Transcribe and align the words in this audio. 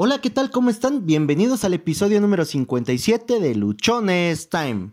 Hola, 0.00 0.20
¿qué 0.20 0.30
tal? 0.30 0.52
¿Cómo 0.52 0.70
están? 0.70 1.06
Bienvenidos 1.06 1.64
al 1.64 1.74
episodio 1.74 2.20
número 2.20 2.44
57 2.44 3.40
de 3.40 3.56
Luchones 3.56 4.48
Time. 4.48 4.92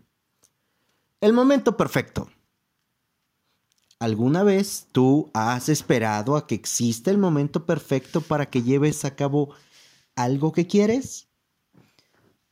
El 1.20 1.32
momento 1.32 1.76
perfecto. 1.76 2.28
¿Alguna 4.00 4.42
vez 4.42 4.88
tú 4.90 5.30
has 5.32 5.68
esperado 5.68 6.34
a 6.34 6.48
que 6.48 6.56
exista 6.56 7.12
el 7.12 7.18
momento 7.18 7.66
perfecto 7.66 8.20
para 8.20 8.50
que 8.50 8.64
lleves 8.64 9.04
a 9.04 9.14
cabo 9.14 9.54
algo 10.16 10.50
que 10.50 10.66
quieres? 10.66 11.28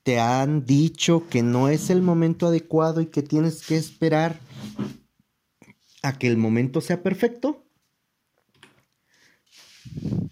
¿Te 0.05 0.21
han 0.21 0.65
dicho 0.65 1.27
que 1.29 1.43
no 1.43 1.69
es 1.69 1.91
el 1.91 2.03
momento 2.03 2.47
adecuado 2.47 3.01
y 3.01 3.07
que 3.07 3.25
tienes 3.25 3.67
que 3.67 3.77
esperar 3.77 4.39
a 6.05 6.17
que 6.17 6.29
el 6.29 6.37
momento 6.37 6.81
sea 6.81 7.03
perfecto? 7.03 7.65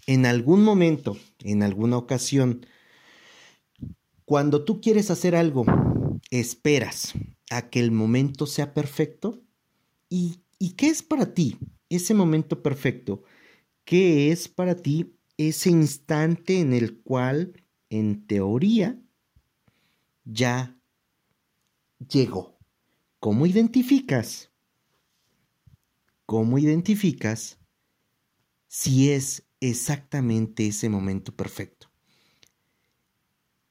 en 0.05 0.25
algún 0.25 0.63
momento, 0.63 1.17
en 1.43 1.63
alguna 1.63 1.97
ocasión, 1.97 2.65
cuando 4.25 4.63
tú 4.63 4.81
quieres 4.81 5.11
hacer 5.11 5.35
algo, 5.35 5.65
esperas 6.31 7.13
a 7.49 7.69
que 7.69 7.79
el 7.79 7.91
momento 7.91 8.47
sea 8.47 8.73
perfecto. 8.73 9.43
¿Y, 10.09 10.39
qué 10.77 10.87
es 10.87 11.03
para 11.03 11.33
ti 11.33 11.57
ese 11.89 12.13
momento 12.13 12.63
perfecto? 12.63 13.23
¿Qué 13.83 14.31
es 14.31 14.47
para 14.47 14.75
ti 14.75 15.15
ese 15.37 15.69
instante 15.69 16.59
en 16.59 16.73
el 16.73 16.99
cual, 17.01 17.61
en 17.89 18.25
teoría, 18.25 18.99
ya 20.23 20.77
llegó? 22.09 22.57
¿Cómo 23.19 23.45
identificas? 23.45 24.51
¿Cómo 26.25 26.57
identificas 26.57 27.59
si 28.67 29.11
es 29.11 29.45
exactamente 29.69 30.67
ese 30.67 30.89
momento 30.89 31.33
perfecto. 31.33 31.89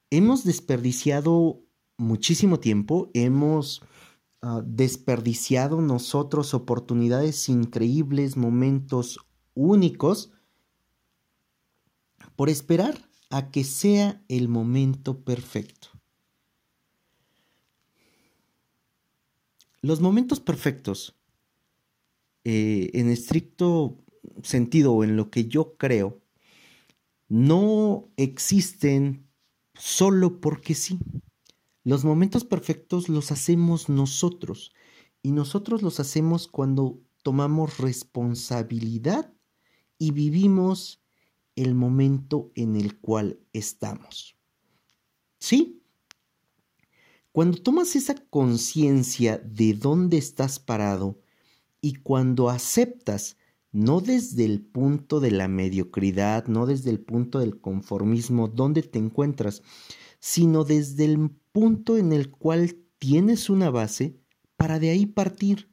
Hemos 0.09 0.43
desperdiciado 0.43 1.61
muchísimo 1.97 2.59
tiempo, 2.59 3.11
hemos 3.13 3.83
ah, 4.41 4.63
desperdiciado 4.65 5.81
nosotros 5.81 6.55
oportunidades 6.55 7.47
increíbles, 7.47 8.37
momentos 8.37 9.19
únicos, 9.53 10.31
por 12.35 12.49
esperar 12.49 12.97
a 13.29 13.51
que 13.51 13.63
sea 13.63 14.23
el 14.29 14.47
momento 14.49 15.23
perfecto. 15.23 15.89
Los 19.81 20.01
momentos 20.01 20.39
perfectos, 20.39 21.15
eh, 22.45 22.89
en 22.93 23.09
estricto 23.09 24.02
sentido 24.41 25.03
en 25.03 25.15
lo 25.15 25.29
que 25.29 25.45
yo 25.45 25.77
creo, 25.77 26.21
no 27.27 28.09
existen 28.17 29.27
solo 29.73 30.39
porque 30.39 30.75
sí. 30.75 30.99
Los 31.83 32.05
momentos 32.05 32.45
perfectos 32.45 33.09
los 33.09 33.31
hacemos 33.31 33.89
nosotros 33.89 34.73
y 35.21 35.31
nosotros 35.31 35.81
los 35.81 35.99
hacemos 35.99 36.47
cuando 36.47 37.01
tomamos 37.23 37.77
responsabilidad 37.77 39.33
y 39.97 40.11
vivimos 40.11 41.01
el 41.55 41.75
momento 41.75 42.51
en 42.55 42.75
el 42.75 42.99
cual 42.99 43.39
estamos. 43.53 44.37
¿Sí? 45.39 45.81
Cuando 47.31 47.57
tomas 47.57 47.95
esa 47.95 48.15
conciencia 48.15 49.37
de 49.39 49.73
dónde 49.73 50.17
estás 50.17 50.59
parado 50.59 51.19
y 51.81 51.95
cuando 51.95 52.49
aceptas 52.49 53.37
no 53.73 53.99
desde 53.99 54.45
el 54.45 54.61
punto 54.61 55.19
de 55.19 55.31
la 55.31 55.47
mediocridad, 55.47 56.47
no 56.47 56.65
desde 56.65 56.91
el 56.91 57.01
punto 57.01 57.39
del 57.39 57.59
conformismo 57.59 58.47
donde 58.47 58.83
te 58.83 58.99
encuentras, 58.99 59.63
sino 60.19 60.63
desde 60.63 61.05
el 61.05 61.31
punto 61.51 61.97
en 61.97 62.13
el 62.13 62.29
cual 62.29 62.77
tienes 62.99 63.49
una 63.49 63.71
base 63.71 64.21
para 64.55 64.79
de 64.79 64.91
ahí 64.91 65.05
partir. 65.05 65.69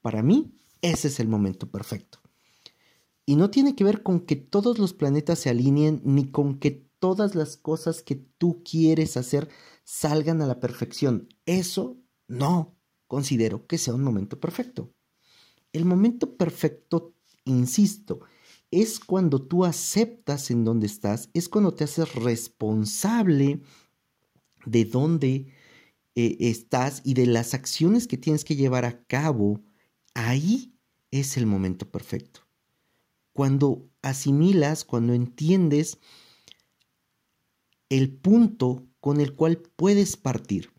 Para 0.00 0.22
mí, 0.22 0.56
ese 0.80 1.08
es 1.08 1.20
el 1.20 1.28
momento 1.28 1.70
perfecto. 1.70 2.18
Y 3.24 3.36
no 3.36 3.50
tiene 3.50 3.76
que 3.76 3.84
ver 3.84 4.02
con 4.02 4.20
que 4.20 4.34
todos 4.34 4.78
los 4.78 4.94
planetas 4.94 5.38
se 5.38 5.50
alineen 5.50 6.00
ni 6.04 6.30
con 6.30 6.58
que 6.58 6.88
todas 6.98 7.34
las 7.34 7.56
cosas 7.56 8.02
que 8.02 8.16
tú 8.16 8.62
quieres 8.64 9.16
hacer 9.16 9.48
salgan 9.84 10.40
a 10.40 10.46
la 10.46 10.58
perfección. 10.58 11.28
Eso 11.46 11.98
no 12.28 12.76
considero 13.06 13.66
que 13.66 13.76
sea 13.76 13.94
un 13.94 14.02
momento 14.02 14.40
perfecto. 14.40 14.92
El 15.72 15.84
momento 15.84 16.36
perfecto 16.36 17.14
insisto, 17.44 18.20
es 18.72 18.98
cuando 18.98 19.42
tú 19.42 19.64
aceptas 19.64 20.50
en 20.50 20.64
dónde 20.64 20.86
estás, 20.86 21.28
es 21.34 21.48
cuando 21.48 21.74
te 21.74 21.84
haces 21.84 22.14
responsable 22.14 23.60
de 24.64 24.84
dónde 24.86 25.46
eh, 26.14 26.36
estás 26.40 27.02
y 27.04 27.14
de 27.14 27.26
las 27.26 27.52
acciones 27.52 28.08
que 28.08 28.16
tienes 28.16 28.44
que 28.44 28.56
llevar 28.56 28.86
a 28.86 29.04
cabo. 29.04 29.60
Ahí 30.14 30.74
es 31.10 31.36
el 31.36 31.46
momento 31.46 31.90
perfecto. 31.90 32.40
Cuando 33.34 33.90
asimilas, 34.00 34.84
cuando 34.84 35.12
entiendes 35.12 35.98
el 37.90 38.10
punto 38.10 38.86
con 39.00 39.20
el 39.20 39.34
cual 39.34 39.58
puedes 39.76 40.16
partir. 40.16 40.70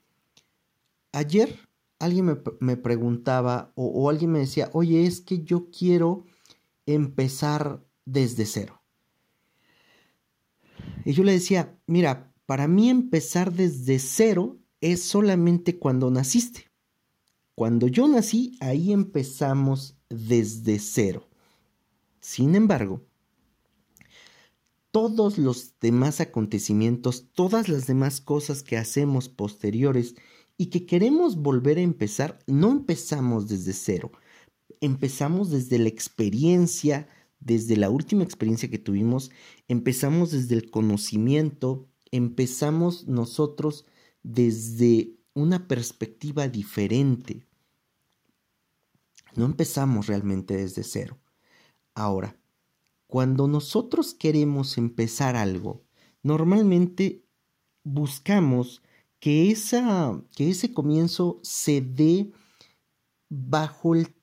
Ayer 1.12 1.60
alguien 2.00 2.42
me, 2.60 2.78
preguntaba 2.78 3.72
o 3.76 4.10
alguien 4.10 4.32
me 4.32 4.40
decía, 4.40 4.72
oye, 4.74 5.06
es 5.06 5.22
que 5.22 5.44
yo 5.44 5.70
quiero 5.70 6.26
empezar 6.86 7.84
desde 8.06 8.46
cero. 8.46 8.82
Y 11.06 11.14
yo 11.14 11.24
le 11.24 11.34
decía, 11.34 11.78
mira, 11.88 12.34
para 12.46 12.68
mí 12.68 12.90
empezar 12.90 13.54
desde 13.54 14.00
cero 14.00 14.60
es 14.82 15.04
solamente 15.04 15.80
cuando 15.80 16.12
naciste. 16.12 16.72
Cuando 17.56 17.88
yo 17.88 18.08
nací, 18.08 18.58
ahí 18.60 18.92
empezamos 18.92 19.98
desde 20.10 20.80
cero. 20.80 21.30
Sin 22.20 22.56
embargo, 22.56 23.06
todos 24.92 25.38
los 25.38 25.80
demás 25.80 26.22
acontecimientos, 26.22 27.28
todas 27.34 27.68
las 27.70 27.88
demás 27.88 28.22
cosas 28.22 28.64
que 28.64 28.78
hacemos 28.78 29.30
posteriores 29.30 30.16
y 30.58 30.68
que 30.68 30.86
queremos 30.86 31.36
volver 31.36 31.78
a 31.78 31.82
empezar, 31.82 32.40
no 32.48 32.72
empezamos 32.72 33.48
desde 33.48 33.74
cero, 33.74 34.12
empezamos 34.82 35.50
desde 35.50 35.80
la 35.80 35.90
experiencia, 35.90 37.08
desde 37.40 37.78
la 37.78 37.90
última 37.90 38.24
experiencia 38.24 38.70
que 38.70 38.80
tuvimos, 38.80 39.32
empezamos 39.68 40.32
desde 40.32 40.56
el 40.56 40.72
conocimiento, 40.72 41.88
empezamos 42.12 43.08
nosotros 43.08 43.86
desde 44.24 45.16
una 45.34 45.68
perspectiva 45.68 46.48
diferente. 46.48 47.46
No 49.36 49.46
empezamos 49.46 50.08
realmente 50.08 50.56
desde 50.56 50.84
cero. 50.84 51.20
Ahora, 51.96 52.38
cuando 53.08 53.48
nosotros 53.48 54.14
queremos 54.14 54.78
empezar 54.78 55.36
algo, 55.36 55.84
normalmente 56.22 57.26
buscamos 57.84 58.82
que, 59.20 59.52
esa, 59.52 60.22
que 60.36 60.50
ese 60.50 60.74
comienzo 60.74 61.40
se 61.44 61.82
dé 61.82 62.32
bajo 63.30 63.96
el 63.96 64.14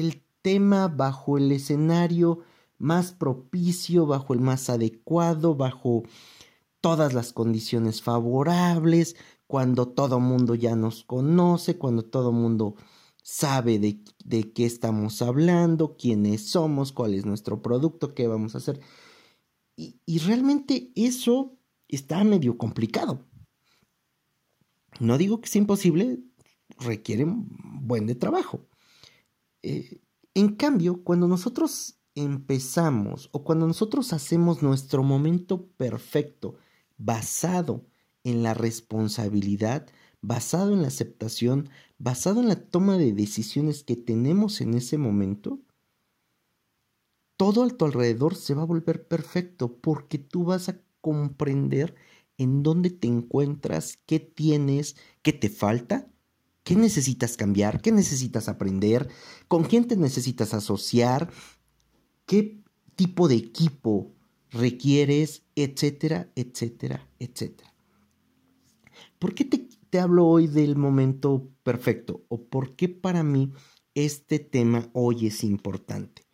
el 0.00 0.22
tema 0.42 0.88
bajo 0.88 1.38
el 1.38 1.52
escenario 1.52 2.40
más 2.78 3.12
propicio, 3.12 4.06
bajo 4.06 4.34
el 4.34 4.40
más 4.40 4.70
adecuado, 4.70 5.54
bajo 5.54 6.04
todas 6.80 7.12
las 7.12 7.32
condiciones 7.32 8.02
favorables, 8.02 9.16
cuando 9.46 9.88
todo 9.88 10.20
mundo 10.20 10.54
ya 10.54 10.76
nos 10.76 11.04
conoce, 11.04 11.76
cuando 11.76 12.04
todo 12.04 12.32
mundo 12.32 12.76
sabe 13.22 13.78
de, 13.78 14.02
de, 14.24 14.52
qué 14.52 14.64
estamos 14.64 15.20
hablando, 15.22 15.96
quiénes 15.96 16.50
somos, 16.50 16.92
cuál 16.92 17.14
es 17.14 17.26
nuestro 17.26 17.60
producto, 17.62 18.14
qué 18.14 18.26
vamos 18.26 18.54
a 18.54 18.58
hacer. 18.58 18.80
Y, 19.76 20.00
y 20.06 20.18
realmente 20.18 20.92
eso 20.94 21.58
está 21.88 22.22
medio 22.24 22.56
complicado. 22.56 23.26
No 25.00 25.18
digo 25.18 25.40
que 25.40 25.48
sea 25.48 25.60
imposible, 25.60 26.20
requiere 26.78 27.24
un 27.24 27.48
buen 27.86 28.18
trabajo. 28.18 28.66
Eh, 29.62 30.00
en 30.34 30.54
cambio, 30.54 31.02
cuando 31.02 31.26
nosotros 31.26 31.98
empezamos 32.14 33.28
o 33.32 33.44
cuando 33.44 33.66
nosotros 33.66 34.12
hacemos 34.12 34.62
nuestro 34.62 35.02
momento 35.02 35.66
perfecto 35.76 36.56
basado 36.96 37.84
en 38.24 38.42
la 38.42 38.54
responsabilidad, 38.54 39.86
basado 40.20 40.72
en 40.74 40.82
la 40.82 40.88
aceptación, 40.88 41.70
basado 41.98 42.40
en 42.40 42.48
la 42.48 42.56
toma 42.56 42.98
de 42.98 43.12
decisiones 43.12 43.84
que 43.84 43.96
tenemos 43.96 44.60
en 44.60 44.74
ese 44.74 44.98
momento, 44.98 45.60
todo 47.36 47.62
a 47.62 47.68
tu 47.68 47.84
alrededor 47.84 48.34
se 48.34 48.54
va 48.54 48.62
a 48.62 48.66
volver 48.66 49.06
perfecto 49.06 49.80
porque 49.80 50.18
tú 50.18 50.44
vas 50.44 50.68
a 50.68 50.80
comprender 51.00 51.94
en 52.36 52.62
dónde 52.62 52.90
te 52.90 53.06
encuentras, 53.06 53.96
qué 54.06 54.18
tienes, 54.18 54.96
qué 55.22 55.32
te 55.32 55.48
falta 55.48 56.08
¿Qué 56.68 56.76
necesitas 56.76 57.38
cambiar? 57.38 57.80
¿Qué 57.80 57.92
necesitas 57.92 58.46
aprender? 58.46 59.08
¿Con 59.48 59.64
quién 59.64 59.88
te 59.88 59.96
necesitas 59.96 60.52
asociar? 60.52 61.30
¿Qué 62.26 62.60
tipo 62.94 63.26
de 63.26 63.36
equipo 63.36 64.12
requieres, 64.50 65.44
etcétera, 65.54 66.30
etcétera, 66.34 67.08
etcétera. 67.18 67.72
¿Por 69.18 69.34
qué 69.34 69.46
te, 69.46 69.98
hablo 69.98 70.26
hoy 70.26 70.46
del 70.46 70.76
momento 70.76 71.48
perfecto? 71.62 72.26
¿O 72.28 72.42
por 72.44 72.76
qué 72.76 72.90
para 72.90 73.22
mí 73.22 73.54
este 73.94 74.38
tema 74.38 74.90
hoy 74.92 75.28
es 75.28 75.44
importante? 75.44 76.26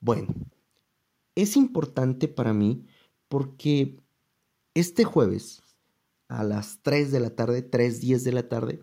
Bueno, 0.00 0.28
es 1.34 1.58
importante 1.58 2.26
para 2.26 2.54
mí 2.54 2.86
porque 3.28 4.00
este 4.72 5.04
jueves 5.04 5.62
a 6.28 6.42
las 6.42 6.80
3 6.80 7.12
de 7.12 7.20
la 7.20 7.36
tarde, 7.36 7.70
3.10 7.70 8.22
de 8.22 8.32
la 8.32 8.48
tarde, 8.48 8.80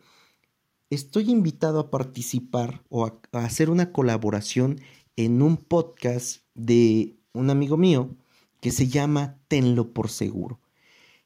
estoy 0.92 1.32
invitado 1.32 1.80
a 1.80 1.90
participar 1.90 2.84
o 2.90 3.06
a, 3.06 3.20
hacer 3.32 3.70
una 3.70 3.92
colaboración 3.92 4.80
en 5.16 5.42
un 5.42 5.58
podcast 5.58 6.44
de 6.54 7.18
un 7.34 7.50
amigo 7.50 7.78
mío 7.78 8.16
que 8.60 8.72
se 8.72 8.88
llama 8.88 9.40
Tenlo 9.48 9.94
por 9.94 10.10
seguro. 10.10 10.60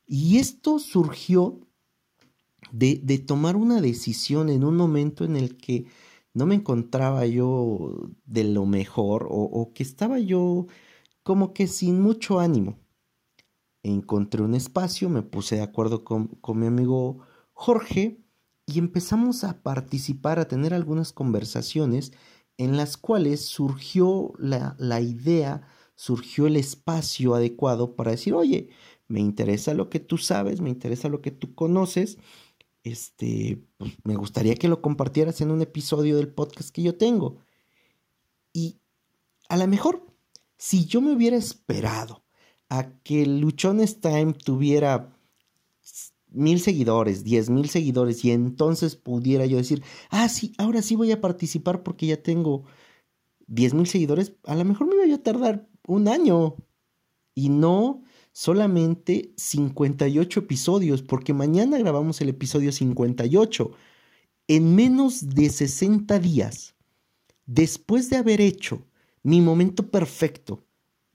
Y 0.05 0.37
esto 0.37 0.77
surgió 0.77 1.59
de, 2.71 2.97
tomar 3.25 3.55
una 3.55 3.81
decisión 3.81 4.49
en 4.49 4.63
un 4.63 4.77
momento 4.77 5.25
en 5.25 5.35
el 5.35 5.57
que 5.57 5.87
no 6.33 6.45
me 6.45 6.55
encontraba 6.55 7.25
yo 7.25 8.11
de 8.25 8.43
lo 8.43 8.65
mejor 8.67 9.27
o, 9.29 9.71
que 9.73 9.81
estaba 9.81 10.19
yo 10.19 10.67
como 11.23 11.53
que 11.53 11.67
sin 11.67 12.01
mucho 12.01 12.39
ánimo. 12.39 12.77
Encontré 13.81 14.43
un 14.43 14.53
espacio, 14.53 15.09
me 15.09 15.23
puse 15.23 15.55
de 15.55 15.63
acuerdo 15.63 16.03
con, 16.03 16.27
con 16.27 16.59
mi 16.59 16.67
amigo 16.67 17.19
Jorge 17.53 18.24
y 18.65 18.79
empezamos 18.79 19.43
a 19.43 19.61
participar, 19.61 20.39
a 20.39 20.47
tener 20.47 20.73
algunas 20.73 21.13
conversaciones 21.13 22.13
en 22.57 22.77
las 22.77 22.97
cuales 22.97 23.41
surgió 23.45 24.33
la, 24.37 24.75
la, 24.79 25.01
idea, 25.01 25.67
surgió 25.95 26.47
el 26.47 26.55
espacio 26.55 27.35
adecuado 27.35 27.95
para 27.95 28.11
decir, 28.11 28.33
oye, 28.33 28.69
me 29.07 29.19
interesa 29.19 29.73
lo 29.73 29.89
que 29.89 29.99
tú 29.99 30.17
sabes, 30.17 30.61
me 30.61 30.69
interesa 30.69 31.09
lo 31.09 31.21
que 31.21 31.31
tú 31.31 31.53
conoces, 31.53 32.17
este, 32.83 33.63
pues 33.77 33.93
me 34.03 34.15
gustaría 34.15 34.55
que 34.55 34.67
lo 34.67 34.81
compartieras 34.81 35.41
en 35.41 35.51
un 35.51 35.61
episodio 35.61 36.17
del 36.17 36.29
podcast 36.29 36.69
que 36.69 36.83
yo 36.83 36.95
tengo. 36.95 37.39
Y 38.53 38.79
a 39.49 39.57
lo 39.57 39.67
mejor, 39.67 40.05
si 40.57 40.85
yo 40.85 41.01
me 41.01 41.11
hubiera 41.11 41.35
esperado 41.35 42.23
a 42.69 42.91
que 43.03 43.25
Luchones 43.25 44.01
Time 44.01 44.33
tuviera 44.33 45.14
mil 46.35 46.59
seguidores, 46.59 47.23
diez 47.23 47.49
mil 47.49 47.69
seguidores, 47.69 48.23
y 48.25 48.31
entonces 48.31 48.95
pudiera 48.95 49.45
yo 49.45 49.57
decir, 49.57 49.83
ah, 50.09 50.29
sí, 50.29 50.53
ahora 50.57 50.81
sí 50.81 50.95
voy 50.95 51.11
a 51.11 51.21
participar 51.21 51.83
porque 51.83 52.07
ya 52.07 52.21
tengo 52.21 52.65
diez 53.47 53.73
mil 53.73 53.87
seguidores, 53.87 54.33
a 54.45 54.55
lo 54.55 54.65
mejor 54.65 54.87
me 54.87 54.95
voy 54.95 55.11
a 55.11 55.23
tardar 55.23 55.67
un 55.87 56.07
año. 56.07 56.55
Y 57.33 57.49
no 57.49 58.01
solamente 58.31 59.33
58 59.37 60.41
episodios, 60.41 61.01
porque 61.01 61.33
mañana 61.33 61.77
grabamos 61.77 62.21
el 62.21 62.29
episodio 62.29 62.71
58. 62.71 63.71
En 64.47 64.75
menos 64.75 65.29
de 65.29 65.49
60 65.49 66.19
días, 66.19 66.75
después 67.45 68.09
de 68.09 68.17
haber 68.17 68.41
hecho 68.41 68.85
mi 69.23 69.41
momento 69.41 69.89
perfecto, 69.89 70.65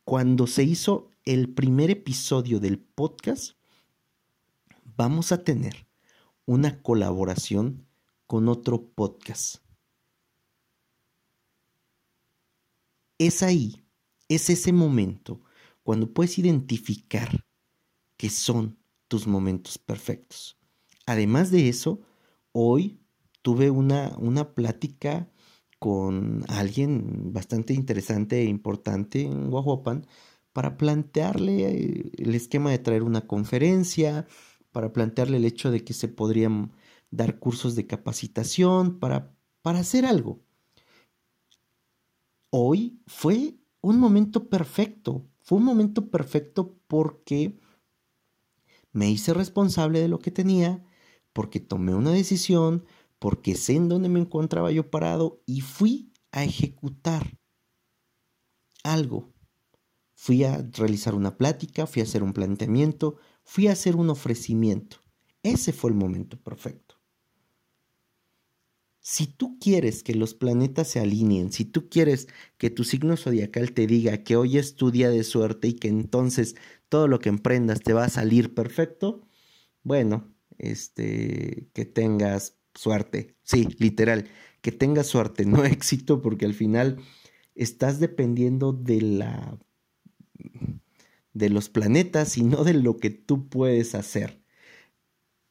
cuando 0.04 0.46
se 0.46 0.64
hizo 0.64 1.10
el 1.24 1.50
primer 1.50 1.90
episodio 1.90 2.58
del 2.58 2.78
podcast, 2.78 3.52
vamos 5.00 5.32
a 5.32 5.42
tener 5.44 5.86
una 6.44 6.82
colaboración 6.82 7.86
con 8.26 8.48
otro 8.48 8.90
podcast. 8.90 9.64
Es 13.16 13.42
ahí, 13.42 13.82
es 14.28 14.50
ese 14.50 14.74
momento 14.74 15.40
cuando 15.82 16.12
puedes 16.12 16.38
identificar 16.38 17.46
que 18.18 18.28
son 18.28 18.78
tus 19.08 19.26
momentos 19.26 19.78
perfectos. 19.78 20.58
Además 21.06 21.50
de 21.50 21.70
eso, 21.70 22.02
hoy 22.52 23.00
tuve 23.40 23.70
una, 23.70 24.14
una 24.18 24.52
plática 24.52 25.30
con 25.78 26.44
alguien 26.48 27.32
bastante 27.32 27.72
interesante 27.72 28.38
e 28.42 28.44
importante 28.44 29.22
en 29.22 29.48
Guajuapan 29.48 30.06
para 30.52 30.76
plantearle 30.76 32.12
el 32.18 32.34
esquema 32.34 32.70
de 32.70 32.80
traer 32.80 33.02
una 33.02 33.26
conferencia, 33.26 34.26
para 34.72 34.92
plantearle 34.92 35.36
el 35.36 35.44
hecho 35.44 35.70
de 35.70 35.84
que 35.84 35.92
se 35.92 36.08
podrían 36.08 36.72
dar 37.10 37.38
cursos 37.38 37.74
de 37.74 37.86
capacitación, 37.86 38.98
para, 38.98 39.34
para 39.62 39.80
hacer 39.80 40.06
algo. 40.06 40.40
Hoy 42.50 43.00
fue 43.06 43.58
un 43.80 43.98
momento 43.98 44.48
perfecto, 44.48 45.26
fue 45.40 45.58
un 45.58 45.64
momento 45.64 46.10
perfecto 46.10 46.76
porque 46.86 47.58
me 48.92 49.10
hice 49.10 49.34
responsable 49.34 50.00
de 50.00 50.08
lo 50.08 50.18
que 50.18 50.30
tenía, 50.30 50.84
porque 51.32 51.60
tomé 51.60 51.94
una 51.94 52.10
decisión, 52.10 52.84
porque 53.18 53.54
sé 53.54 53.76
en 53.76 53.88
dónde 53.88 54.08
me 54.08 54.20
encontraba 54.20 54.72
yo 54.72 54.90
parado 54.90 55.42
y 55.46 55.60
fui 55.60 56.12
a 56.32 56.44
ejecutar 56.44 57.38
algo. 58.82 59.32
Fui 60.14 60.44
a 60.44 60.62
realizar 60.72 61.14
una 61.14 61.36
plática, 61.36 61.86
fui 61.86 62.00
a 62.00 62.04
hacer 62.04 62.22
un 62.22 62.32
planteamiento, 62.32 63.16
fui 63.50 63.66
a 63.66 63.72
hacer 63.72 63.96
un 63.96 64.10
ofrecimiento. 64.10 64.98
Ese 65.42 65.72
fue 65.72 65.90
el 65.90 65.96
momento 65.96 66.38
perfecto. 66.38 67.00
Si 69.00 69.26
tú 69.26 69.58
quieres 69.58 70.04
que 70.04 70.14
los 70.14 70.34
planetas 70.34 70.86
se 70.86 71.00
alineen, 71.00 71.50
si 71.50 71.64
tú 71.64 71.88
quieres 71.88 72.28
que 72.58 72.70
tu 72.70 72.84
signo 72.84 73.16
zodiacal 73.16 73.72
te 73.72 73.88
diga 73.88 74.22
que 74.22 74.36
hoy 74.36 74.56
es 74.56 74.76
tu 74.76 74.92
día 74.92 75.10
de 75.10 75.24
suerte 75.24 75.66
y 75.66 75.72
que 75.72 75.88
entonces 75.88 76.54
todo 76.88 77.08
lo 77.08 77.18
que 77.18 77.28
emprendas 77.28 77.80
te 77.80 77.92
va 77.92 78.04
a 78.04 78.08
salir 78.08 78.54
perfecto, 78.54 79.26
bueno, 79.82 80.32
este, 80.58 81.66
que 81.72 81.84
tengas 81.84 82.56
suerte. 82.76 83.34
Sí, 83.42 83.66
literal, 83.80 84.28
que 84.60 84.70
tengas 84.70 85.08
suerte, 85.08 85.44
no 85.44 85.64
éxito, 85.64 86.22
porque 86.22 86.46
al 86.46 86.54
final 86.54 86.98
estás 87.56 87.98
dependiendo 87.98 88.72
de 88.72 89.02
la 89.02 89.58
de 91.32 91.50
los 91.50 91.68
planetas 91.68 92.36
y 92.38 92.42
no 92.42 92.64
de 92.64 92.74
lo 92.74 92.96
que 92.96 93.10
tú 93.10 93.48
puedes 93.48 93.94
hacer. 93.94 94.42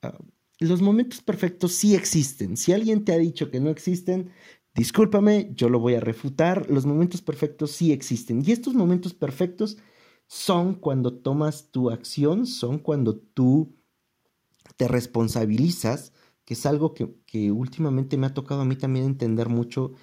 Ah, 0.02 0.18
los 0.60 0.82
momentos 0.82 1.22
perfectos 1.22 1.74
sí 1.74 1.96
existen. 1.96 2.58
Si 2.58 2.74
alguien 2.74 3.06
te 3.06 3.14
ha 3.14 3.18
dicho 3.18 3.50
que 3.50 3.60
no 3.60 3.70
existen, 3.70 4.32
discúlpame, 4.76 5.52
yo 5.56 5.70
lo 5.70 5.80
voy 5.80 5.96
a 5.96 6.02
refutar. 6.02 6.70
Los 6.70 6.86
momentos 6.86 7.22
perfectos 7.22 7.72
sí 7.72 7.94
existen. 7.94 8.44
Y 8.46 8.52
estos 8.52 8.74
momentos 8.74 9.14
perfectos 9.14 9.78
son 10.28 10.76
cuando 10.76 11.14
tomas 11.14 11.72
tu 11.72 11.90
acción, 11.90 12.46
son 12.46 12.80
cuando 12.80 13.18
tú 13.18 13.76
te 14.76 14.88
responsabilizas, 14.88 16.14
que 16.46 16.54
es 16.56 16.66
algo 16.66 16.94
que, 16.94 17.52
últimamente 17.52 18.18
me 18.18 18.28
ha 18.28 18.34
tocado 18.34 18.62
a 18.62 18.66
mí 18.66 18.76
también 18.76 19.06
entender 19.06 19.50
mucho 19.50 19.94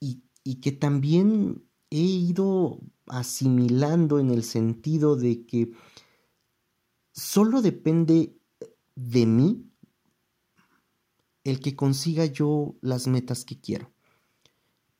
y, 0.00 0.24
y 0.44 0.56
que 0.56 0.72
también 0.72 1.64
he 1.92 2.00
ido 2.00 2.80
asimilando 3.06 4.18
en 4.18 4.30
el 4.30 4.44
sentido 4.44 5.14
de 5.14 5.44
que 5.44 5.72
solo 7.12 7.60
depende 7.60 8.34
de 8.94 9.26
mí 9.26 9.70
el 11.44 11.60
que 11.60 11.76
consiga 11.76 12.24
yo 12.24 12.76
las 12.80 13.06
metas 13.08 13.44
que 13.44 13.60
quiero. 13.60 13.92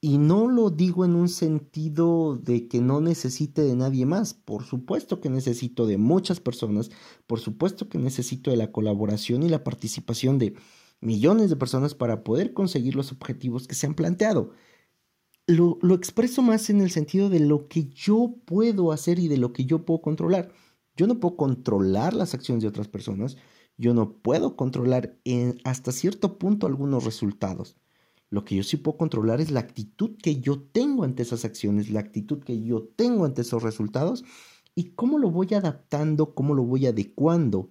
Y 0.02 0.18
no 0.18 0.48
lo 0.48 0.68
digo 0.68 1.06
en 1.06 1.14
un 1.14 1.30
sentido 1.30 2.36
de 2.36 2.68
que 2.68 2.82
no 2.82 3.00
necesite 3.00 3.62
de 3.62 3.74
nadie 3.74 4.04
más. 4.04 4.34
Por 4.34 4.64
supuesto 4.64 5.20
que 5.20 5.30
necesito 5.30 5.86
de 5.86 5.96
muchas 5.96 6.40
personas. 6.40 6.90
Por 7.26 7.40
supuesto 7.40 7.88
que 7.88 7.98
necesito 7.98 8.50
de 8.50 8.58
la 8.58 8.72
colaboración 8.72 9.44
y 9.44 9.48
la 9.48 9.64
participación 9.64 10.38
de 10.38 10.56
millones 11.00 11.48
de 11.48 11.56
personas 11.56 11.94
para 11.94 12.22
poder 12.22 12.52
conseguir 12.52 12.96
los 12.96 13.12
objetivos 13.12 13.66
que 13.66 13.76
se 13.76 13.86
han 13.86 13.94
planteado 13.94 14.50
lo, 15.56 15.94
expreso 15.94 16.42
más 16.42 16.70
en 16.70 16.80
el 16.80 16.90
sentido 16.90 17.28
de 17.28 17.40
lo 17.40 17.68
que 17.68 17.88
yo 17.88 18.34
puedo 18.44 18.92
hacer 18.92 19.18
y 19.18 19.28
de 19.28 19.36
lo 19.36 19.52
que 19.52 19.64
yo 19.64 19.84
puedo 19.84 20.00
controlar. 20.00 20.52
Yo 20.96 21.06
no 21.06 21.20
puedo 21.20 21.36
controlar 21.36 22.14
las 22.14 22.34
acciones 22.34 22.62
de 22.62 22.68
otras 22.68 22.88
personas, 22.88 23.36
yo 23.78 23.94
no 23.94 24.12
puedo 24.12 24.56
controlar 24.56 25.18
en, 25.24 25.58
hasta 25.64 25.92
cierto 25.92 26.38
punto 26.38 26.66
algunos 26.66 27.04
resultados. 27.04 27.76
Lo 28.28 28.44
que 28.44 28.56
yo 28.56 28.62
sí 28.62 28.76
puedo 28.76 28.98
controlar 28.98 29.40
es 29.40 29.50
la 29.50 29.60
actitud 29.60 30.16
que 30.22 30.40
yo 30.40 30.60
tengo 30.60 31.04
ante 31.04 31.22
esas 31.22 31.44
acciones, 31.44 31.90
la 31.90 32.00
actitud 32.00 32.42
que 32.42 32.62
yo 32.62 32.84
tengo 32.84 33.24
ante 33.24 33.42
esos 33.42 33.62
resultados 33.62 34.24
y 34.74 34.90
cómo 34.90 35.18
lo 35.18 35.30
voy 35.30 35.48
adaptando, 35.54 36.34
cómo 36.34 36.54
lo 36.54 36.64
voy 36.64 36.86
adecuando 36.86 37.70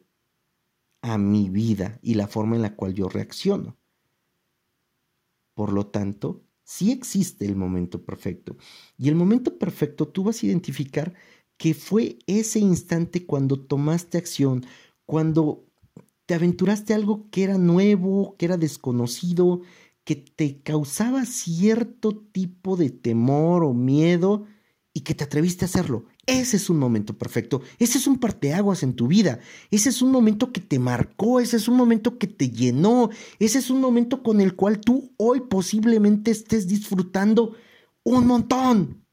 a 1.02 1.18
mi 1.18 1.50
vida 1.50 2.00
y 2.02 2.14
la 2.14 2.28
forma 2.28 2.56
en 2.56 2.62
la 2.62 2.76
cual 2.76 2.94
yo 2.94 3.10
reacciono. 3.10 3.78
Por 5.54 5.74
lo 5.74 5.88
tanto, 5.88 6.44
sí 6.64 6.92
existe 6.92 7.46
el 7.46 7.56
momento 7.56 8.04
perfecto. 8.04 8.58
Y 8.98 9.10
el 9.10 9.16
momento 9.16 9.58
perfecto 9.58 10.08
tú 10.08 10.24
vas 10.24 10.42
a 10.42 10.46
identificar 10.46 11.14
que 11.58 11.74
fue 11.74 12.20
ese 12.28 12.60
instante 12.60 13.26
cuando 13.26 13.60
tomaste 13.60 14.18
acción, 14.18 14.66
cuando 15.06 15.66
te 16.26 16.34
aventuraste 16.36 16.94
algo 16.94 17.30
que 17.30 17.44
era 17.44 17.58
nuevo, 17.58 18.36
que 18.38 18.46
era 18.46 18.58
desconocido, 18.58 19.62
que 20.04 20.16
te 20.16 20.62
causaba 20.62 21.26
cierto 21.26 22.18
tipo 22.32 22.78
de 22.78 22.90
temor 22.90 23.64
o 23.64 23.74
miedo 23.74 24.46
y 24.94 25.02
que 25.02 25.14
te 25.16 25.24
atreviste 25.24 25.66
a 25.66 25.68
hacerlo. 25.68 26.06
Ese 26.28 26.58
es 26.58 26.70
un 26.70 26.78
momento 26.78 27.18
perfecto, 27.18 27.62
ese 27.80 27.98
es 27.98 28.06
un 28.06 28.20
parteaguas 28.20 28.84
en 28.84 28.94
tu 28.96 29.08
vida, 29.08 29.40
ese 29.72 29.90
es 29.90 30.04
un 30.04 30.12
momento 30.12 30.52
que 30.52 30.62
te 30.62 30.78
marcó, 30.78 31.40
ese 31.40 31.58
es 31.58 31.68
un 31.68 31.76
momento 31.76 32.20
que 32.20 32.28
te 32.28 32.52
llenó, 32.52 33.10
ese 33.40 33.58
es 33.58 33.72
un 33.72 33.82
momento 33.82 34.22
con 34.22 34.40
el 34.40 34.56
cual 34.56 34.80
tú 34.80 35.14
hoy 35.18 35.42
posiblemente 35.42 36.30
estés 36.30 36.68
disfrutando 36.68 37.56
un 38.04 38.28
montón. 38.28 39.04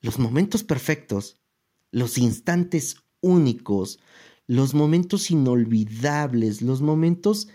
Los 0.00 0.20
momentos 0.20 0.62
perfectos, 0.62 1.40
los 1.90 2.18
instantes 2.18 2.96
únicos, 3.20 3.98
los 4.46 4.74
momentos 4.74 5.32
inolvidables, 5.32 6.62
los 6.62 6.82
momentos 6.82 7.48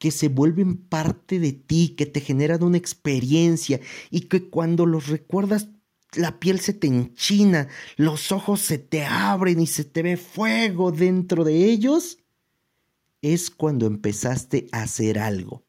que 0.00 0.10
se 0.10 0.28
vuelven 0.28 0.78
parte 0.78 1.38
de 1.38 1.52
ti, 1.52 1.94
que 1.96 2.06
te 2.06 2.22
generan 2.22 2.62
una 2.64 2.78
experiencia 2.78 3.80
y 4.10 4.22
que 4.22 4.48
cuando 4.48 4.86
los 4.86 5.08
recuerdas 5.08 5.68
la 6.14 6.40
piel 6.40 6.58
se 6.58 6.72
te 6.72 6.86
enchina, 6.86 7.68
los 7.96 8.32
ojos 8.32 8.62
se 8.62 8.78
te 8.78 9.04
abren 9.04 9.60
y 9.60 9.66
se 9.66 9.84
te 9.84 10.02
ve 10.02 10.16
fuego 10.16 10.90
dentro 10.90 11.44
de 11.44 11.66
ellos, 11.66 12.18
es 13.20 13.50
cuando 13.50 13.86
empezaste 13.86 14.68
a 14.72 14.82
hacer 14.82 15.18
algo. 15.18 15.64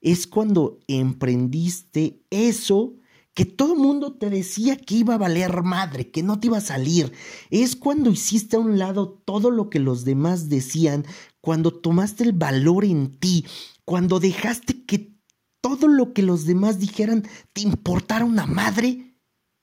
Es 0.00 0.28
cuando 0.28 0.78
emprendiste 0.86 2.22
eso 2.30 2.94
que 3.34 3.44
todo 3.44 3.72
el 3.72 3.80
mundo 3.80 4.12
te 4.12 4.30
decía 4.30 4.76
que 4.76 4.96
iba 4.96 5.14
a 5.14 5.18
valer 5.18 5.62
madre, 5.62 6.10
que 6.10 6.22
no 6.22 6.38
te 6.38 6.48
iba 6.48 6.58
a 6.58 6.62
salir. 6.62 7.12
Es 7.50 7.76
cuando 7.76 8.10
hiciste 8.10 8.56
a 8.56 8.60
un 8.60 8.78
lado 8.78 9.20
todo 9.24 9.50
lo 9.50 9.70
que 9.70 9.80
los 9.80 10.04
demás 10.04 10.48
decían, 10.48 11.04
cuando 11.40 11.72
tomaste 11.72 12.24
el 12.24 12.32
valor 12.32 12.84
en 12.84 13.18
ti, 13.18 13.46
cuando 13.84 14.20
dejaste 14.20 14.84
que 14.84 15.12
todo 15.60 15.88
lo 15.88 16.12
que 16.12 16.22
los 16.22 16.44
demás 16.44 16.78
dijeran 16.78 17.24
te 17.52 17.62
importara 17.62 18.24
una 18.24 18.46
madre 18.46 19.16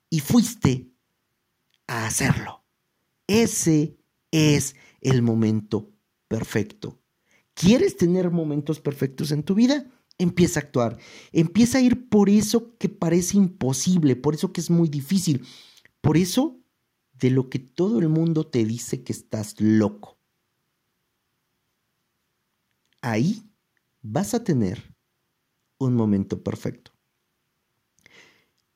y 0.09 0.19
fuiste 0.19 0.91
a 1.87 2.07
hacerlo. 2.07 2.63
Ese 3.27 3.97
es 4.31 4.75
el 5.01 5.21
momento 5.21 5.91
perfecto. 6.27 6.99
¿Quieres 7.53 7.97
tener 7.97 8.31
momentos 8.31 8.79
perfectos 8.79 9.31
en 9.31 9.43
tu 9.43 9.55
vida? 9.55 9.85
Empieza 10.17 10.59
a 10.59 10.63
actuar. 10.63 10.97
Empieza 11.31 11.77
a 11.77 11.81
ir 11.81 12.09
por 12.09 12.29
eso 12.29 12.77
que 12.77 12.89
parece 12.89 13.37
imposible, 13.37 14.15
por 14.15 14.33
eso 14.33 14.53
que 14.53 14.61
es 14.61 14.69
muy 14.69 14.89
difícil, 14.89 15.45
por 16.01 16.17
eso 16.17 16.59
de 17.13 17.29
lo 17.29 17.49
que 17.49 17.59
todo 17.59 17.99
el 17.99 18.07
mundo 18.07 18.47
te 18.47 18.63
dice 18.63 19.03
que 19.03 19.11
estás 19.11 19.59
loco. 19.59 20.17
Ahí 23.01 23.48
vas 24.01 24.33
a 24.33 24.43
tener 24.43 24.95
un 25.77 25.95
momento 25.95 26.43
perfecto. 26.43 26.91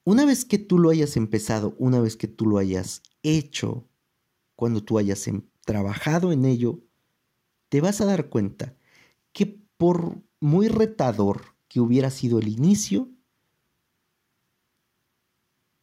Una 0.05 0.25
vez 0.25 0.45
que 0.45 0.57
tú 0.57 0.79
lo 0.79 0.89
hayas 0.89 1.15
empezado, 1.15 1.75
una 1.77 1.99
vez 2.01 2.17
que 2.17 2.27
tú 2.27 2.45
lo 2.45 2.57
hayas 2.57 3.01
hecho, 3.23 3.87
cuando 4.55 4.83
tú 4.83 4.97
hayas 4.97 5.27
em, 5.27 5.43
trabajado 5.65 6.31
en 6.31 6.45
ello, 6.45 6.81
te 7.69 7.79
vas 7.81 8.01
a 8.01 8.05
dar 8.05 8.29
cuenta 8.29 8.75
que 9.31 9.45
por 9.77 10.21
muy 10.39 10.67
retador 10.67 11.55
que 11.69 11.79
hubiera 11.79 12.11
sido 12.11 12.39
el 12.39 12.49
inicio, 12.49 13.09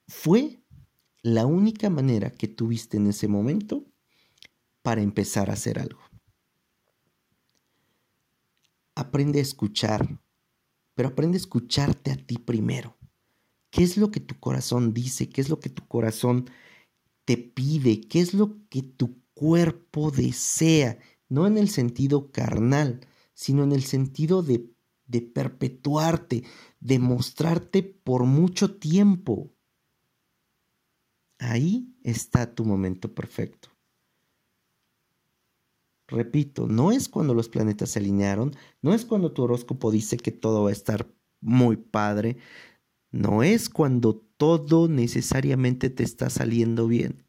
fue 0.07 0.63
la 1.23 1.47
única 1.47 1.89
manera 1.89 2.31
que 2.31 2.49
tuviste 2.49 2.97
en 2.97 3.07
ese 3.07 3.27
momento 3.29 3.85
para 4.83 5.03
empezar 5.03 5.51
a 5.51 5.55
hacer 5.55 5.79
algo 5.79 6.10
aprende 9.01 9.39
a 9.39 9.43
escuchar, 9.43 10.21
pero 10.95 11.11
aprende 11.11 11.37
a 11.37 11.41
escucharte 11.41 12.11
a 12.13 12.17
ti 12.17 12.39
primero. 12.39 12.97
¿Qué 13.71 13.83
es 13.83 13.97
lo 13.97 14.11
que 14.11 14.21
tu 14.21 14.39
corazón 14.39 14.93
dice? 14.93 15.29
¿Qué 15.29 15.41
es 15.41 15.49
lo 15.49 15.61
que 15.61 15.71
tu 15.71 15.87
corazón 15.87 16.51
te 17.25 17.37
pide? 17.37 18.01
¿Qué 18.01 18.21
es 18.21 18.35
lo 18.35 18.59
que 18.69 18.83
tu 18.83 19.23
cuerpo 19.35 20.11
desea? 20.11 20.99
No 21.29 21.47
en 21.47 21.57
el 21.57 21.69
sentido 21.69 22.31
carnal, 22.33 23.01
sino 23.33 23.63
en 23.63 23.73
el 23.73 23.85
sentido 23.85 24.43
de, 24.43 24.71
de 25.07 25.23
perpetuarte, 25.23 26.45
de 26.81 26.99
mostrarte 26.99 27.83
por 27.83 28.25
mucho 28.25 28.77
tiempo. 28.77 29.55
Ahí 31.39 31.95
está 32.03 32.55
tu 32.55 32.65
momento 32.65 33.15
perfecto. 33.15 33.70
Repito, 36.11 36.67
no 36.67 36.91
es 36.91 37.09
cuando 37.09 37.35
los 37.35 37.49
planetas 37.49 37.91
se 37.91 38.01
alinearon, 38.01 38.53
no 38.83 38.95
es 38.95 39.05
cuando 39.05 39.33
tu 39.33 39.45
horóscopo 39.45 39.91
dice 39.91 40.17
que 40.17 40.33
todo 40.33 40.65
va 40.65 40.71
a 40.71 40.73
estar 40.73 41.09
muy 41.41 41.77
padre, 41.77 42.37
no 43.13 43.43
es 43.43 43.69
cuando 43.69 44.17
todo 44.37 44.89
necesariamente 44.89 45.89
te 45.89 46.03
está 46.03 46.29
saliendo 46.29 46.89
bien. 46.89 47.25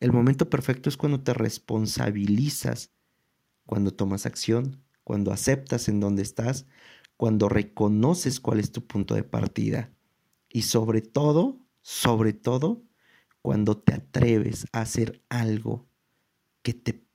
El 0.00 0.12
momento 0.12 0.50
perfecto 0.50 0.88
es 0.88 0.96
cuando 0.96 1.22
te 1.22 1.32
responsabilizas, 1.32 2.92
cuando 3.66 3.92
tomas 3.94 4.26
acción, 4.26 4.82
cuando 5.04 5.32
aceptas 5.32 5.88
en 5.88 6.00
dónde 6.00 6.22
estás, 6.22 6.66
cuando 7.16 7.48
reconoces 7.48 8.40
cuál 8.40 8.60
es 8.60 8.72
tu 8.72 8.86
punto 8.86 9.14
de 9.14 9.22
partida 9.22 9.92
y 10.48 10.62
sobre 10.62 11.02
todo, 11.02 11.60
sobre 11.82 12.32
todo, 12.32 12.82
cuando 13.42 13.78
te 13.78 13.94
atreves 13.94 14.66
a 14.72 14.80
hacer 14.80 15.22
algo 15.28 15.86
que 16.62 16.74
te 16.74 17.05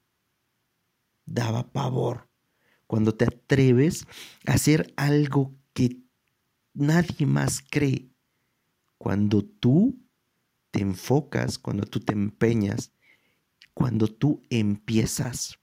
daba 1.25 1.71
pavor. 1.71 2.29
Cuando 2.87 3.15
te 3.15 3.25
atreves 3.25 4.05
a 4.45 4.53
hacer 4.53 4.93
algo 4.97 5.55
que 5.73 6.01
nadie 6.73 7.25
más 7.25 7.61
cree. 7.61 8.09
Cuando 8.97 9.43
tú 9.43 9.97
te 10.71 10.81
enfocas, 10.81 11.57
cuando 11.57 11.85
tú 11.85 11.99
te 11.99 12.13
empeñas, 12.13 12.93
cuando 13.73 14.07
tú 14.07 14.41
empiezas. 14.49 15.57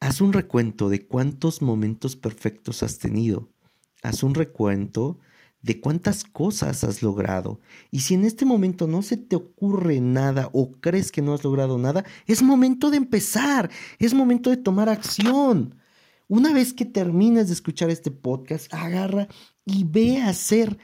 Haz 0.00 0.20
un 0.20 0.32
recuento 0.32 0.88
de 0.88 1.06
cuántos 1.06 1.62
momentos 1.62 2.16
perfectos 2.16 2.82
has 2.82 2.98
tenido. 2.98 3.48
Haz 4.02 4.22
un 4.22 4.34
recuento 4.34 5.18
de 5.64 5.80
cuántas 5.80 6.24
cosas 6.24 6.84
has 6.84 7.02
logrado. 7.02 7.58
Y 7.90 8.00
si 8.00 8.12
en 8.12 8.24
este 8.24 8.44
momento 8.44 8.86
no 8.86 9.00
se 9.00 9.16
te 9.16 9.34
ocurre 9.34 9.98
nada 9.98 10.50
o 10.52 10.72
crees 10.72 11.10
que 11.10 11.22
no 11.22 11.32
has 11.32 11.42
logrado 11.42 11.78
nada, 11.78 12.04
es 12.26 12.42
momento 12.42 12.90
de 12.90 12.98
empezar, 12.98 13.70
es 13.98 14.12
momento 14.12 14.50
de 14.50 14.58
tomar 14.58 14.90
acción. 14.90 15.76
Una 16.28 16.52
vez 16.52 16.74
que 16.74 16.84
termines 16.84 17.46
de 17.46 17.54
escuchar 17.54 17.88
este 17.88 18.10
podcast, 18.10 18.72
agarra 18.74 19.26
y 19.64 19.84
ve 19.84 20.18
a 20.18 20.28
hacer 20.28 20.76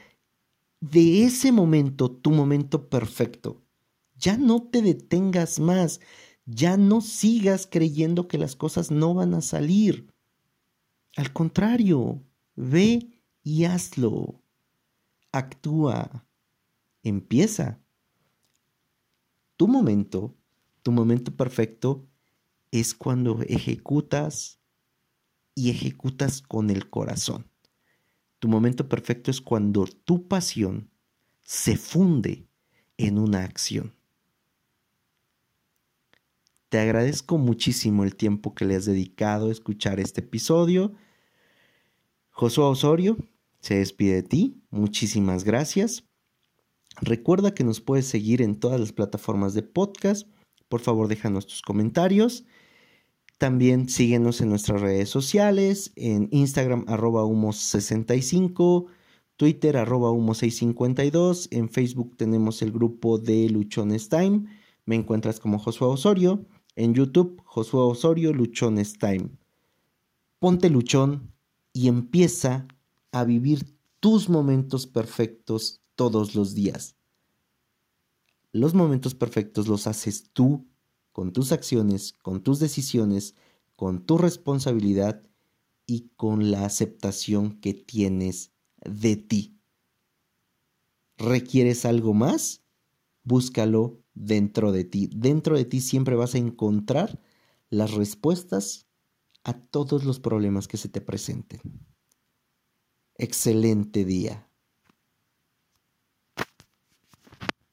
de 0.79 1.25
ese 1.25 1.51
momento 1.51 2.09
tu 2.09 2.31
momento 2.31 2.89
perfecto. 2.89 3.61
Ya 4.17 4.35
no 4.35 4.63
te 4.63 4.81
detengas 4.81 5.59
más, 5.59 6.01
ya 6.47 6.75
no 6.75 7.01
sigas 7.01 7.67
creyendo 7.69 8.27
que 8.27 8.39
las 8.39 8.55
cosas 8.55 8.89
no 8.89 9.13
van 9.13 9.35
a 9.35 9.41
salir. 9.41 10.11
Al 11.15 11.31
contrario, 11.33 12.23
ve 12.55 13.21
y 13.43 13.65
hazlo 13.65 14.40
actúa, 15.31 16.25
empieza. 17.03 17.79
Tu 19.57 19.67
momento, 19.67 20.35
tu 20.83 20.91
momento 20.91 21.35
perfecto 21.35 22.07
es 22.71 22.95
cuando 22.95 23.41
ejecutas 23.43 24.59
y 25.55 25.69
ejecutas 25.69 26.41
con 26.41 26.69
el 26.69 26.89
corazón. 26.89 27.49
Tu 28.39 28.47
momento 28.47 28.89
perfecto 28.89 29.29
es 29.29 29.41
cuando 29.41 29.85
tu 29.85 30.27
pasión 30.27 30.89
se 31.41 31.77
funde 31.77 32.47
en 32.97 33.19
una 33.19 33.43
acción. 33.43 33.93
Te 36.69 36.79
agradezco 36.79 37.37
muchísimo 37.37 38.03
el 38.03 38.15
tiempo 38.15 38.55
que 38.55 38.63
le 38.63 38.75
has 38.77 38.85
dedicado 38.85 39.49
a 39.49 39.51
escuchar 39.51 39.99
este 39.99 40.21
episodio. 40.21 40.93
Josué 42.29 42.63
Osorio, 42.63 43.17
se 43.61 43.75
despide 43.75 44.15
de 44.15 44.23
ti. 44.23 44.61
Muchísimas 44.69 45.43
gracias. 45.43 46.03
Recuerda 46.99 47.53
que 47.53 47.63
nos 47.63 47.79
puedes 47.79 48.07
seguir 48.07 48.41
en 48.41 48.59
todas 48.59 48.79
las 48.79 48.91
plataformas 48.91 49.53
de 49.53 49.63
podcast. 49.63 50.27
Por 50.67 50.81
favor, 50.81 51.07
déjanos 51.07 51.47
tus 51.47 51.61
comentarios. 51.61 52.45
También 53.37 53.89
síguenos 53.89 54.39
en 54.41 54.49
nuestras 54.49 54.81
redes 54.81 55.09
sociales, 55.09 55.93
en 55.95 56.27
Instagram 56.31 56.85
arroba 56.87 57.23
humos65, 57.23 58.85
Twitter 59.35 59.77
arroba 59.77 60.11
humo652, 60.11 61.47
en 61.49 61.67
Facebook 61.67 62.15
tenemos 62.17 62.61
el 62.61 62.71
grupo 62.71 63.17
de 63.17 63.49
Luchones 63.49 64.09
Time, 64.09 64.45
me 64.85 64.95
encuentras 64.95 65.39
como 65.39 65.57
Josué 65.57 65.87
Osorio, 65.87 66.45
en 66.75 66.93
YouTube 66.93 67.41
Josué 67.43 67.81
Osorio 67.81 68.31
Luchones 68.31 68.99
Time. 68.99 69.31
Ponte 70.37 70.69
luchón 70.69 71.33
y 71.73 71.87
empieza 71.87 72.67
a 73.11 73.23
vivir 73.23 73.77
tus 73.99 74.29
momentos 74.29 74.87
perfectos 74.87 75.81
todos 75.95 76.35
los 76.35 76.53
días. 76.53 76.95
Los 78.51 78.73
momentos 78.73 79.15
perfectos 79.15 79.67
los 79.67 79.87
haces 79.87 80.31
tú 80.33 80.67
con 81.11 81.31
tus 81.33 81.51
acciones, 81.51 82.13
con 82.13 82.41
tus 82.41 82.59
decisiones, 82.59 83.35
con 83.75 84.05
tu 84.05 84.17
responsabilidad 84.17 85.23
y 85.85 86.09
con 86.15 86.51
la 86.51 86.65
aceptación 86.65 87.59
que 87.59 87.73
tienes 87.73 88.51
de 88.83 89.15
ti. 89.15 89.57
¿Requieres 91.17 91.85
algo 91.85 92.13
más? 92.13 92.63
Búscalo 93.23 94.01
dentro 94.13 94.71
de 94.71 94.83
ti. 94.83 95.09
Dentro 95.13 95.55
de 95.55 95.65
ti 95.65 95.81
siempre 95.81 96.15
vas 96.15 96.35
a 96.35 96.39
encontrar 96.39 97.21
las 97.69 97.91
respuestas 97.91 98.87
a 99.43 99.53
todos 99.53 100.03
los 100.03 100.19
problemas 100.19 100.67
que 100.67 100.77
se 100.77 100.89
te 100.89 101.01
presenten. 101.01 101.61
Excelente 103.17 104.03
día. 104.03 104.50